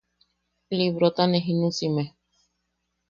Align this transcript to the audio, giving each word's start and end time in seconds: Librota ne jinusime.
Librota 0.77 1.23
ne 1.27 1.39
jinusime. 1.45 2.03